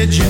religion. 0.00 0.29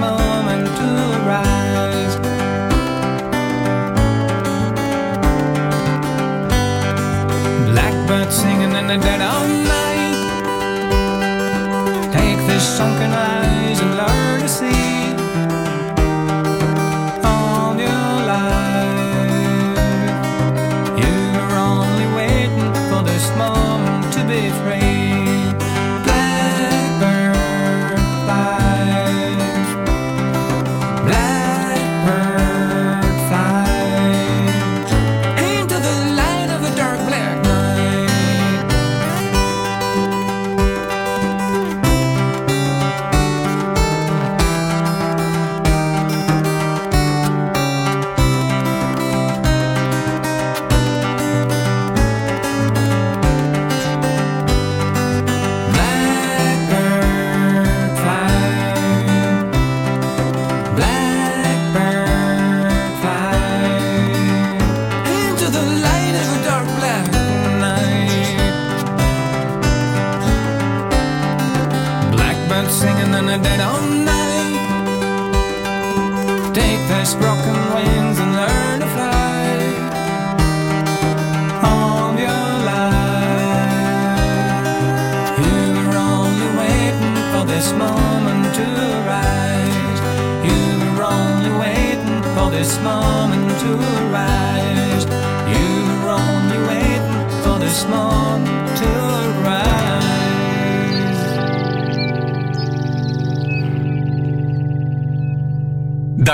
moment 0.00 0.66
to 0.78 0.88
arise. 1.18 2.14
Blackbird 7.70 8.32
singing 8.32 8.72
in 8.80 8.86
the 8.92 8.98
dead 9.06 9.20
of 9.20 9.46
night. 9.74 10.18
Take 12.16 12.38
this 12.48 12.64
sunken 12.78 13.12
eye. 13.12 13.39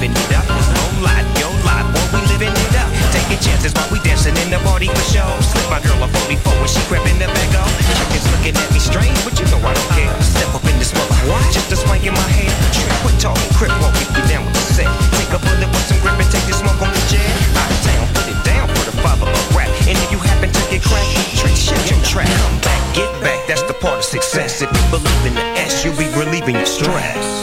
Giving 0.00 0.16
it 0.16 0.32
up. 0.32 0.48
No 0.48 1.04
lie, 1.04 1.20
yo 1.36 1.52
lie, 1.60 1.84
boy, 1.92 2.00
we 2.16 2.24
living 2.32 2.48
it 2.48 2.72
up. 2.80 2.88
Taking 3.12 3.36
chances 3.36 3.76
while 3.76 3.84
we 3.92 4.00
dancing 4.00 4.32
in 4.40 4.48
the 4.48 4.56
party 4.64 4.88
for 4.88 5.04
show. 5.12 5.28
Slip 5.44 5.68
my 5.68 5.76
girl 5.84 6.00
a 6.00 6.08
44 6.24 6.40
when 6.56 6.72
she 6.72 6.80
crept 6.88 7.04
in 7.04 7.20
the 7.20 7.28
back 7.28 7.52
up. 7.60 7.68
Chickens 8.00 8.24
looking 8.32 8.56
at 8.56 8.64
me 8.72 8.80
strange, 8.80 9.20
but 9.28 9.36
you 9.36 9.44
know 9.52 9.60
I 9.60 9.76
don't 9.76 9.92
care. 9.92 10.08
Step 10.24 10.56
up 10.56 10.64
in 10.64 10.72
this 10.80 10.96
mother, 10.96 11.12
just 11.52 11.68
a 11.68 11.76
swank 11.76 12.00
in 12.08 12.16
my 12.16 12.28
hair. 12.32 12.48
Trick, 12.72 12.88
quit 13.04 13.20
talking, 13.20 13.44
crip 13.60 13.76
walk, 13.84 13.92
if 14.00 14.08
you 14.16 14.24
down 14.24 14.48
with 14.48 14.56
the 14.56 14.64
set. 14.72 14.88
Take 15.20 15.36
a 15.36 15.40
bullet 15.44 15.68
with 15.68 15.84
some 15.84 16.00
grip 16.00 16.16
and 16.16 16.30
take 16.32 16.48
the 16.48 16.56
smoke 16.56 16.80
on 16.80 16.88
the 16.88 17.04
jet. 17.12 17.28
Out 17.60 17.68
of 17.68 17.80
town, 17.84 18.04
put 18.16 18.24
it 18.24 18.40
down 18.40 18.72
for 18.72 18.88
the 18.88 18.96
father 19.04 19.28
of 19.28 19.44
rap. 19.52 19.68
And 19.84 20.00
if 20.00 20.08
you 20.08 20.16
happen 20.16 20.48
to 20.48 20.62
get 20.72 20.80
cracked, 20.80 21.12
trick, 21.36 21.52
shit 21.52 21.76
your 21.92 22.00
track. 22.08 22.24
Come 22.24 22.56
back, 22.64 22.80
get 22.96 23.12
back, 23.20 23.44
that's 23.44 23.68
the 23.68 23.76
part 23.76 24.00
of 24.00 24.04
success. 24.08 24.64
If 24.64 24.72
you 24.72 24.84
believe 24.88 25.24
in 25.28 25.36
the 25.36 25.44
S, 25.60 25.84
you'll 25.84 26.00
be 26.00 26.08
relieving 26.16 26.56
your 26.56 26.64
stress. 26.64 27.39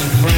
in 0.00 0.10
France. 0.22 0.37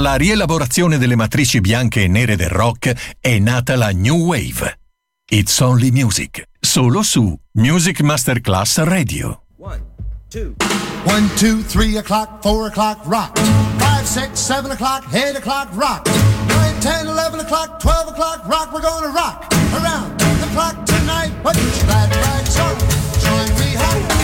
Dalla 0.00 0.14
rielaborazione 0.14 0.96
delle 0.96 1.14
matrici 1.14 1.60
bianche 1.60 2.04
e 2.04 2.08
nere 2.08 2.34
del 2.34 2.48
rock 2.48 3.18
è 3.20 3.38
nata 3.38 3.76
la 3.76 3.90
New 3.90 4.16
Wave. 4.16 4.78
It's 5.28 5.60
Only 5.60 5.90
Music, 5.90 6.42
solo 6.58 7.02
su 7.02 7.38
Music 7.56 8.00
Masterclass 8.00 8.78
Radio. 8.78 9.42
One, 9.58 9.82
two, 10.30 10.54
One, 11.04 11.28
two 11.36 11.62
three 11.66 11.98
o'clock, 11.98 12.40
4 12.40 12.68
o'clock, 12.68 13.00
rock. 13.04 13.38
Five, 13.76 14.06
six, 14.06 14.40
seven 14.40 14.70
o'clock, 14.70 15.04
8 15.12 15.36
o'clock, 15.36 15.68
rock. 15.74 16.06
Nine, 16.48 16.80
ten, 16.80 17.06
eleven 17.06 17.40
o'clock, 17.40 17.78
twelve 17.78 18.08
o'clock, 18.08 18.48
rock. 18.48 18.72
We're 18.72 18.80
gonna 18.80 19.12
rock 19.12 19.52
around 19.74 20.18
the 20.18 20.48
clock 20.54 20.82
tonight. 20.86 21.30
Put 21.42 21.56
your 21.56 21.84
glad 21.84 22.08
rags 22.16 22.58
on, 22.58 22.74
join 23.20 23.48
me 23.58 23.74
home. 23.76 24.19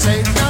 take 0.00 0.49